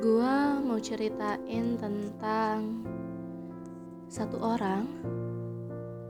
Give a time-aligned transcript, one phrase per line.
[0.00, 2.88] Gua mau ceritain tentang
[4.08, 4.88] satu orang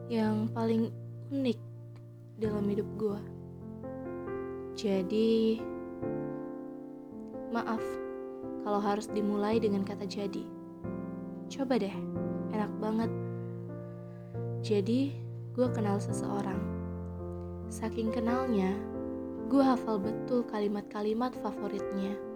[0.06, 0.94] yang paling
[1.34, 1.58] unik
[2.38, 3.18] dalam hidup gua.
[4.78, 5.58] Jadi,
[7.50, 7.82] maaf
[8.62, 10.46] kalau harus dimulai dengan kata jadi.
[11.50, 11.96] Coba deh,
[12.54, 13.10] enak banget.
[14.62, 15.18] Jadi,
[15.50, 16.62] gua kenal seseorang.
[17.66, 18.70] Saking kenalnya,
[19.50, 22.29] gua hafal betul kalimat-kalimat favoritnya.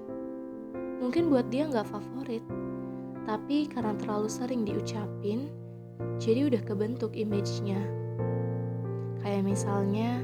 [1.02, 2.44] Mungkin buat dia nggak favorit,
[3.24, 5.48] tapi karena terlalu sering diucapin,
[6.20, 7.80] jadi udah kebentuk image-nya.
[9.24, 10.20] Kayak misalnya,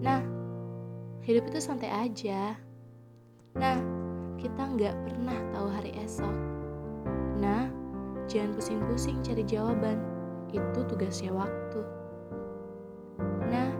[0.00, 0.24] nah,
[1.20, 2.56] hidup itu santai aja.
[3.58, 3.76] Nah,
[4.40, 6.32] kita nggak pernah tahu hari esok.
[7.36, 7.68] Nah,
[8.24, 10.00] jangan pusing-pusing cari jawaban.
[10.50, 11.80] Itu tugasnya waktu.
[13.52, 13.70] Nah,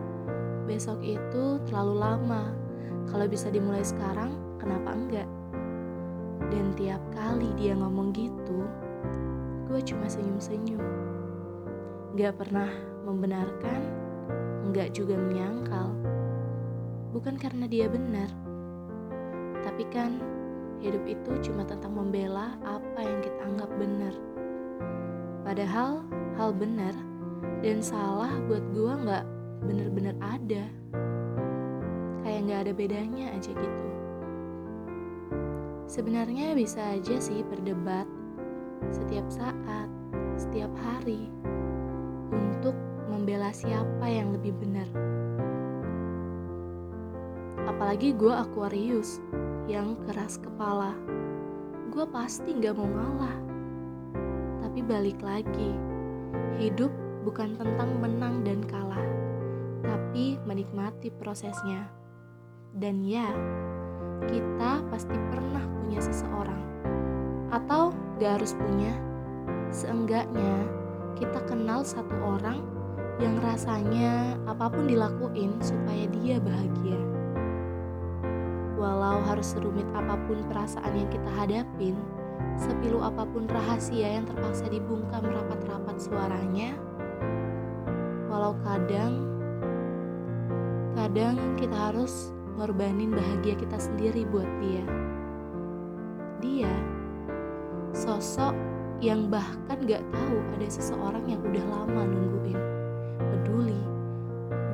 [0.69, 2.53] besok itu terlalu lama.
[3.09, 5.29] Kalau bisa dimulai sekarang, kenapa enggak?
[6.49, 8.65] Dan tiap kali dia ngomong gitu,
[9.69, 10.81] gue cuma senyum-senyum.
[12.17, 12.71] Gak pernah
[13.05, 13.81] membenarkan,
[14.73, 15.93] gak juga menyangkal.
[17.11, 18.31] Bukan karena dia benar,
[19.61, 20.17] tapi kan
[20.81, 24.13] hidup itu cuma tentang membela apa yang kita anggap benar.
[25.45, 26.01] Padahal
[26.39, 26.95] hal benar
[27.61, 29.25] dan salah buat gue gak
[29.67, 30.65] bener-bener ada.
[32.25, 33.90] Kayak gak ada bedanya aja gitu.
[35.91, 38.07] Sebenarnya bisa aja sih berdebat
[38.95, 39.91] setiap saat,
[40.39, 41.27] setiap hari
[42.31, 42.71] untuk
[43.11, 44.87] membela siapa yang lebih benar.
[47.67, 49.19] Apalagi gue Aquarius
[49.67, 50.95] yang keras kepala.
[51.91, 53.35] Gue pasti gak mau ngalah.
[54.63, 55.75] Tapi balik lagi,
[56.55, 56.95] hidup
[57.27, 59.03] bukan tentang menang dan kalah,
[59.83, 61.91] tapi menikmati prosesnya.
[62.71, 63.27] Dan ya,
[64.29, 66.61] kita pasti pernah punya seseorang,
[67.49, 68.93] atau gak harus punya.
[69.71, 70.67] Seenggaknya,
[71.15, 72.61] kita kenal satu orang
[73.21, 76.99] yang rasanya apa pun dilakuin supaya dia bahagia.
[78.75, 81.93] Walau harus serumit apa pun perasaan yang kita hadapin,
[82.57, 86.73] sepilu apa pun rahasia yang terpaksa dibungkam rapat-rapat suaranya,
[88.25, 89.21] walau kadang,
[90.97, 94.83] kadang kita harus ngorbanin bahagia kita sendiri buat dia.
[96.41, 96.73] Dia
[97.93, 98.55] sosok
[99.01, 102.59] yang bahkan gak tahu ada seseorang yang udah lama nungguin,
[103.17, 103.81] peduli,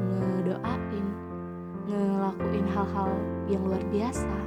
[0.03, 1.07] ngedoain,
[1.87, 3.11] ngelakuin hal-hal
[3.47, 4.37] yang luar biasa.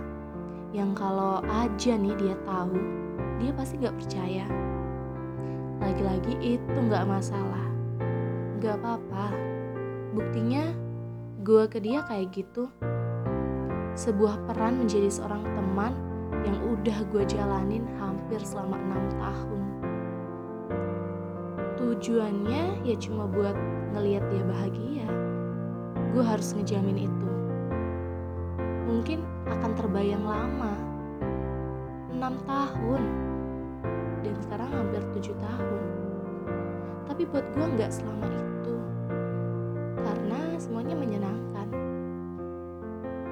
[0.70, 2.76] Yang kalau aja nih dia tahu,
[3.40, 4.46] dia pasti gak percaya.
[5.80, 7.66] Lagi-lagi itu gak masalah,
[8.60, 9.32] gak apa-apa.
[10.12, 10.68] Buktinya
[11.40, 12.68] gue ke dia kayak gitu
[13.98, 15.92] sebuah peran menjadi seorang teman
[16.46, 19.62] yang udah gue jalanin hampir selama enam tahun.
[21.80, 23.56] Tujuannya ya cuma buat
[23.92, 25.08] ngeliat dia bahagia.
[26.14, 27.30] Gue harus ngejamin itu.
[28.90, 30.74] Mungkin akan terbayang lama.
[32.10, 33.02] enam tahun.
[34.20, 35.82] Dan sekarang hampir tujuh tahun.
[37.08, 38.76] Tapi buat gue nggak selama itu.
[39.96, 41.49] Karena semuanya menyenangkan.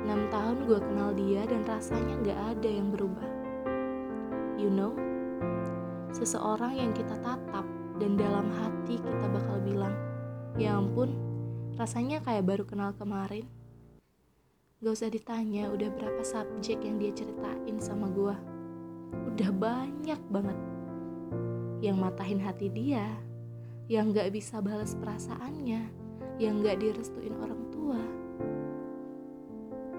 [0.09, 3.29] 6 tahun gue kenal dia dan rasanya gak ada yang berubah.
[4.57, 4.97] You know,
[6.17, 7.69] seseorang yang kita tatap
[8.01, 9.93] dan dalam hati kita bakal bilang,
[10.57, 11.13] ya ampun,
[11.77, 13.45] rasanya kayak baru kenal kemarin.
[14.81, 18.37] Gak usah ditanya udah berapa subjek yang dia ceritain sama gue.
[19.13, 20.57] Udah banyak banget.
[21.85, 23.05] Yang matahin hati dia,
[23.93, 25.85] yang gak bisa balas perasaannya,
[26.41, 28.01] yang gak direstuin orang tua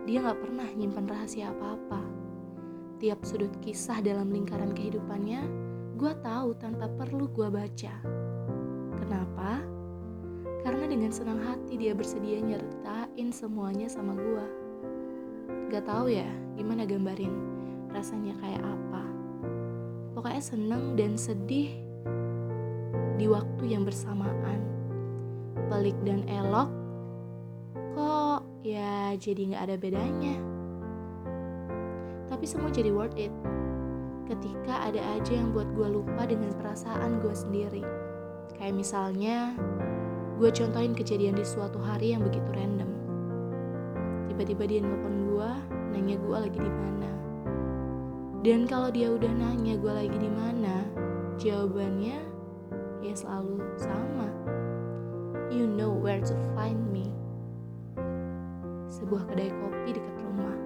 [0.09, 2.01] dia gak pernah nyimpan rahasia apa-apa.
[2.97, 5.45] Tiap sudut kisah dalam lingkaran kehidupannya,
[6.01, 7.93] gue tahu tanpa perlu gue baca.
[8.97, 9.61] Kenapa?
[10.65, 14.45] Karena dengan senang hati dia bersedia nyeritain semuanya sama gue.
[15.69, 16.25] Gak tahu ya
[16.57, 17.31] gimana gambarin
[17.93, 19.05] rasanya kayak apa.
[20.17, 21.69] Pokoknya seneng dan sedih
[23.21, 24.65] di waktu yang bersamaan.
[25.69, 26.78] Pelik dan elok
[28.59, 30.35] ya jadi nggak ada bedanya.
[32.27, 33.31] Tapi semua jadi worth it.
[34.29, 37.81] Ketika ada aja yang buat gue lupa dengan perasaan gue sendiri.
[38.59, 39.57] Kayak misalnya,
[40.37, 42.91] gue contohin kejadian di suatu hari yang begitu random.
[44.29, 45.51] Tiba-tiba dia nelfon gue,
[45.95, 47.11] nanya gue lagi di mana.
[48.45, 50.85] Dan kalau dia udah nanya gue lagi di mana,
[51.41, 52.21] jawabannya
[53.01, 54.29] ya selalu sama.
[55.49, 57.08] You know where to find me
[59.09, 60.57] sebuah kedai kopi dekat rumah.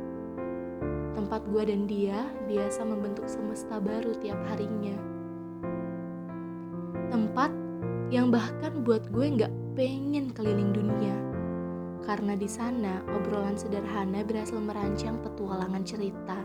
[1.15, 4.99] tempat gue dan dia biasa membentuk semesta baru tiap harinya.
[7.07, 7.55] Tempat
[8.11, 11.15] yang bahkan buat gue nggak pengen keliling dunia.
[12.03, 16.35] Karena di sana obrolan sederhana berhasil merancang petualangan cerita.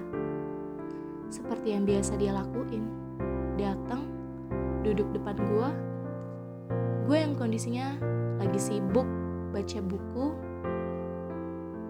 [1.35, 2.87] Seperti yang biasa dia lakuin.
[3.59, 4.07] Datang,
[4.87, 5.69] duduk depan gue.
[7.11, 7.99] Gue yang kondisinya
[8.39, 9.11] lagi sibuk
[9.51, 10.48] baca buku.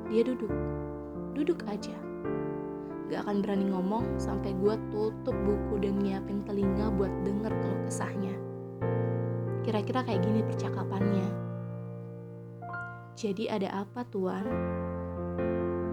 [0.09, 0.53] Dia duduk.
[1.37, 2.09] Duduk aja
[3.09, 8.37] gak akan berani ngomong sampai gue tutup buku dan nyiapin telinga buat denger kalau kesahnya.
[9.65, 11.29] Kira-kira kayak gini percakapannya.
[13.17, 14.45] Jadi ada apa tuan?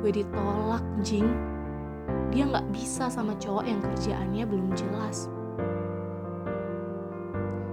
[0.03, 1.25] Gue ditolak, jing.
[2.35, 5.31] Dia gak bisa sama cowok yang kerjaannya belum jelas.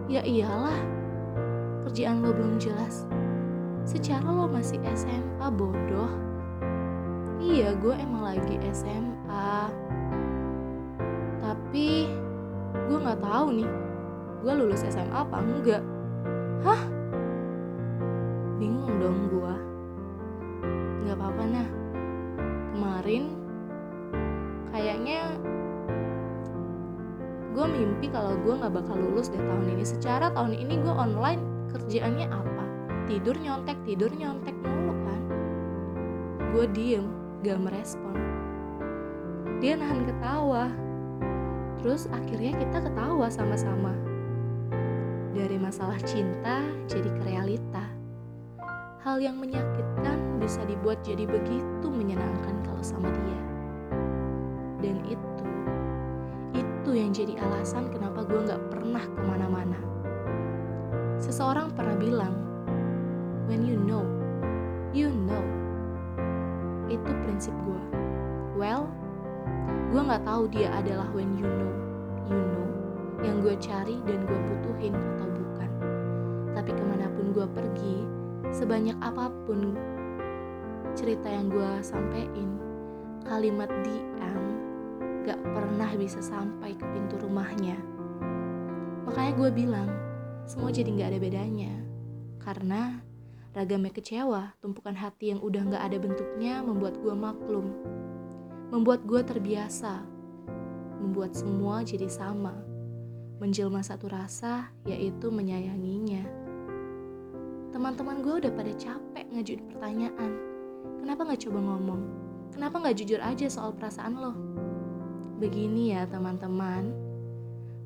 [0.06, 0.79] Ya iyalah,
[1.85, 3.11] kerjaan lo belum jelas.
[3.83, 6.31] Secara lo masih SMA bodoh.
[7.43, 9.67] Iya, gue emang lagi SMA.
[11.43, 12.06] Tapi
[12.87, 13.71] gue nggak tahu nih,
[14.47, 15.83] gue lulus SMA apa enggak?
[16.62, 16.83] Hah?
[18.62, 19.55] Bingung dong gue.
[21.03, 21.69] Nggak apa-apa nah.
[22.71, 23.35] Kemarin
[24.71, 25.35] kayaknya
[27.53, 29.83] gue mimpi kalau gue nggak bakal lulus deh tahun ini.
[29.83, 31.43] Secara tahun ini gue online
[31.75, 32.65] kerjaannya apa?
[33.11, 35.21] Tidur nyontek, tidur nyontek mulu kan?
[36.55, 38.15] Gue diem, gak merespon.
[39.59, 40.71] Dia nahan ketawa.
[41.83, 43.91] Terus akhirnya kita ketawa sama-sama.
[45.35, 47.83] Dari masalah cinta jadi ke realita.
[49.03, 53.41] Hal yang menyakitkan bisa dibuat jadi begitu menyenangkan kalau sama dia.
[54.79, 55.47] Dan itu,
[56.55, 59.79] itu yang jadi alasan kenapa gue gak pernah ke mana-mana.
[61.19, 62.51] Seseorang pernah bilang,
[70.43, 71.71] tahu dia adalah when you know,
[72.27, 72.67] you know,
[73.23, 75.71] yang gue cari dan gue butuhin atau bukan.
[76.50, 78.03] Tapi ke mana pun gue pergi,
[78.50, 79.79] sebanyak apa pun
[80.99, 82.59] cerita yang gue sampein,
[83.23, 84.43] kalimat diam
[85.23, 87.79] gak pernah bisa sampai ke pintu rumahnya.
[89.06, 89.91] Makanya gue bilang,
[90.43, 91.71] semua jadi gak ada bedanya.
[92.43, 92.99] Karena
[93.53, 97.69] Ragamnya kecewa, tumpukan hati yang udah gak ada bentuknya membuat gue maklum.
[98.73, 100.22] Membuat gue terbiasa.
[101.02, 102.54] Membuat semua jadi sama.
[103.43, 106.22] Menjelma satu rasa, yaitu menyayanginya.
[107.75, 110.32] Teman-teman gue udah pada capek ngajuin pertanyaan.
[111.02, 112.02] Kenapa gak coba ngomong?
[112.54, 114.32] Kenapa gak jujur aja soal perasaan lo?
[115.43, 116.94] Begini ya teman-teman,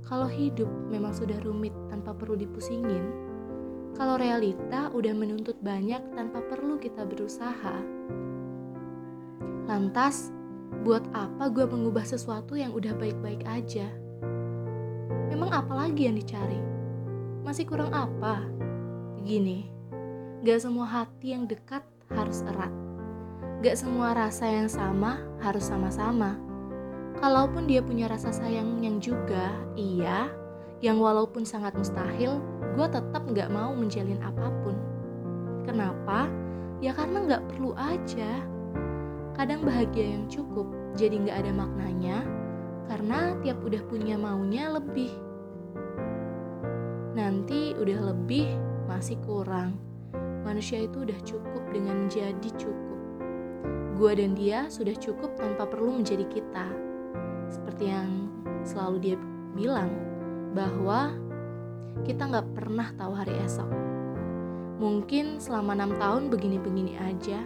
[0.04, 3.08] kalau hidup memang sudah rumit tanpa perlu dipusingin,
[3.96, 7.80] kalau realita udah menuntut banyak tanpa perlu kita berusaha.
[9.64, 10.35] Lantas,
[10.82, 13.88] buat apa gue mengubah sesuatu yang udah baik-baik aja?
[15.32, 16.60] Memang apa lagi yang dicari?
[17.46, 18.42] Masih kurang apa?
[19.22, 19.70] Gini,
[20.42, 21.82] gak semua hati yang dekat
[22.12, 22.72] harus erat.
[23.62, 26.36] Gak semua rasa yang sama harus sama-sama.
[27.16, 30.28] Kalaupun dia punya rasa sayang yang juga, iya,
[30.84, 32.36] yang walaupun sangat mustahil,
[32.76, 34.76] gue tetap nggak mau menjalin apa pun.
[35.64, 36.28] Kenapa?
[36.84, 38.44] Ya karena nggak perlu aja.
[39.36, 40.64] Kadang bahagia yang cukup
[40.96, 42.24] jadi nggak ada maknanya
[42.88, 45.12] karena tiap udah punya maunya lebih.
[47.12, 48.48] Nanti udah lebih
[48.88, 49.76] masih kurang.
[50.40, 53.00] Manusia itu udah cukup dengan jadi cukup.
[54.00, 56.72] Gue dan dia sudah cukup tanpa perlu menjadi kita.
[57.52, 58.32] Seperti yang
[58.64, 59.16] selalu dia
[59.52, 59.92] bilang
[60.56, 61.12] bahwa
[62.08, 63.68] kita nggak pernah tahu hari esok.
[64.80, 67.44] Mungkin selama enam tahun begini-begini aja,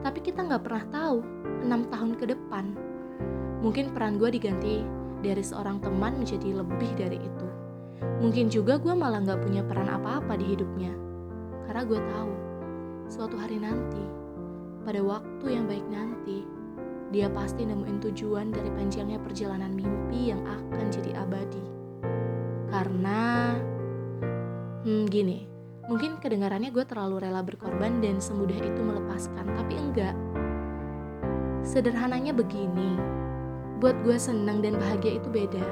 [0.00, 1.18] tapi kita nggak pernah tahu
[1.64, 2.72] enam tahun ke depan.
[3.60, 4.84] Mungkin peran gue diganti
[5.20, 7.46] dari seorang teman menjadi lebih dari itu.
[8.20, 10.92] Mungkin juga gue malah nggak punya peran apa-apa di hidupnya.
[11.68, 12.32] Karena gue tahu,
[13.12, 14.02] suatu hari nanti,
[14.82, 16.48] pada waktu yang baik nanti,
[17.12, 21.64] dia pasti nemuin tujuan dari panjangnya perjalanan mimpi yang akan jadi abadi.
[22.70, 23.52] Karena
[24.80, 25.44] Hmm, gini,
[25.90, 30.14] mungkin kedengarannya gue terlalu rela berkorban dan semudah itu melepaskan, tapi enggak.
[31.66, 32.94] Sederhananya begini,
[33.82, 35.66] buat gue senang dan bahagia itu beda.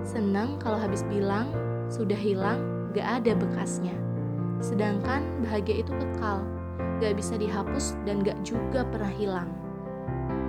[0.00, 1.52] Senang kalau habis bilang,
[1.92, 2.64] sudah hilang,
[2.96, 3.92] gak ada bekasnya.
[4.64, 6.40] Sedangkan bahagia itu kekal,
[7.04, 9.52] gak bisa dihapus dan gak juga pernah hilang.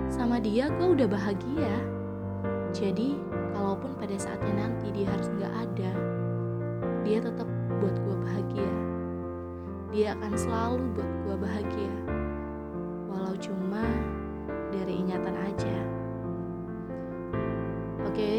[0.08, 1.76] Sama dia gue udah bahagia.
[2.72, 3.20] Jadi,
[3.52, 5.92] kalaupun pada saatnya nanti dia harus gak ada,
[7.02, 7.48] dia tetap
[7.80, 8.72] buat gue bahagia
[9.92, 11.94] dia akan selalu buat gue bahagia
[13.12, 13.84] walau cuma
[14.72, 15.76] dari ingatan aja
[18.08, 18.32] oke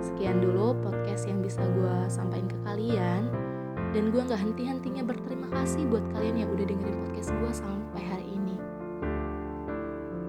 [0.00, 3.28] sekian dulu podcast yang bisa gue sampaikan ke kalian
[3.90, 8.26] dan gue gak henti-hentinya berterima kasih buat kalian yang udah dengerin podcast gue sampai hari
[8.30, 8.56] ini.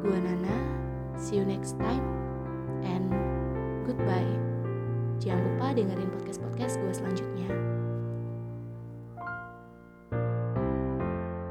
[0.01, 0.57] Gue Nana,
[1.13, 2.01] see you next time
[2.81, 3.13] and
[3.85, 4.50] goodbye
[5.21, 7.47] jangan lupa dengerin podcast-podcast gue selanjutnya